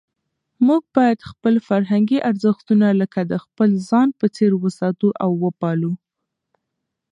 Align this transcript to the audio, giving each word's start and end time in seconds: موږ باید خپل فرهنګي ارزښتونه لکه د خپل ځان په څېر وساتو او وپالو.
موږ 0.67 0.83
باید 0.97 1.27
خپل 1.31 1.53
فرهنګي 1.67 2.19
ارزښتونه 2.29 2.87
لکه 3.01 3.19
د 3.31 3.33
خپل 3.45 3.69
ځان 3.89 4.07
په 4.19 4.25
څېر 4.35 4.51
وساتو 4.63 5.07
او 5.23 5.31
وپالو. 5.43 5.93